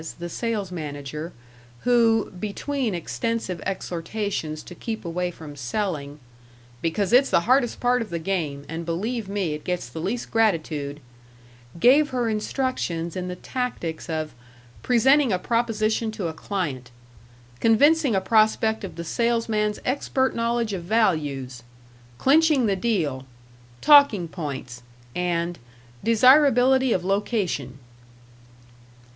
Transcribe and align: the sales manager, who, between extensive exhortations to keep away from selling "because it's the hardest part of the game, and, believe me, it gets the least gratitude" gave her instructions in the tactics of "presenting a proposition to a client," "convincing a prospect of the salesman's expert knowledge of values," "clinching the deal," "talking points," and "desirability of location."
the 0.17 0.29
sales 0.29 0.71
manager, 0.71 1.31
who, 1.81 2.31
between 2.39 2.95
extensive 2.95 3.61
exhortations 3.67 4.63
to 4.63 4.73
keep 4.73 5.05
away 5.05 5.29
from 5.29 5.55
selling 5.55 6.19
"because 6.81 7.13
it's 7.13 7.29
the 7.29 7.41
hardest 7.41 7.79
part 7.79 8.01
of 8.01 8.09
the 8.09 8.17
game, 8.17 8.65
and, 8.67 8.83
believe 8.83 9.29
me, 9.29 9.53
it 9.53 9.63
gets 9.63 9.87
the 9.87 9.99
least 9.99 10.31
gratitude" 10.31 11.01
gave 11.79 12.09
her 12.09 12.27
instructions 12.27 13.15
in 13.15 13.27
the 13.27 13.35
tactics 13.35 14.09
of 14.09 14.33
"presenting 14.81 15.31
a 15.31 15.37
proposition 15.37 16.09
to 16.11 16.27
a 16.27 16.33
client," 16.33 16.89
"convincing 17.59 18.15
a 18.15 18.21
prospect 18.21 18.83
of 18.83 18.95
the 18.95 19.03
salesman's 19.03 19.77
expert 19.85 20.35
knowledge 20.35 20.73
of 20.73 20.81
values," 20.83 21.61
"clinching 22.17 22.65
the 22.65 22.75
deal," 22.75 23.23
"talking 23.81 24.27
points," 24.27 24.81
and 25.15 25.59
"desirability 26.03 26.91
of 26.91 27.05
location." 27.05 27.77